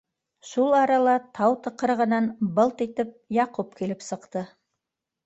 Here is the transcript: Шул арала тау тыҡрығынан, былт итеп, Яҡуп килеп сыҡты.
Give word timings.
Шул 0.51 0.71
арала 0.77 1.11
тау 1.39 1.57
тыҡрығынан, 1.67 2.29
былт 2.55 2.81
итеп, 2.87 3.13
Яҡуп 3.39 3.77
килеп 3.83 4.03
сыҡты. 4.07 4.43